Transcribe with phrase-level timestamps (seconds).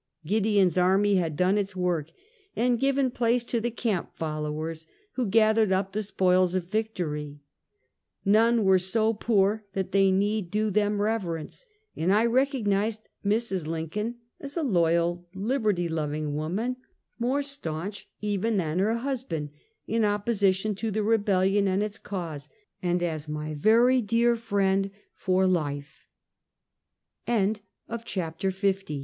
[0.25, 2.09] Gideon's army had done its work,
[2.55, 7.39] and given place to the camp followers, who gathered up the spoils of victory.
[8.25, 13.67] None were so poor that they need do them reverence, and I recognized Mrs.
[13.67, 16.77] Lin coln ss a loyal, liberty loving woman,
[17.19, 19.51] more staunch even than her husband
[19.85, 22.49] in opposition to the Rebellion and its cause,
[22.81, 25.83] and as my very dear friend for li